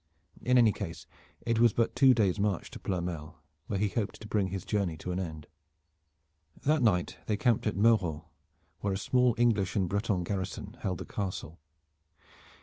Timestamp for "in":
0.41-0.57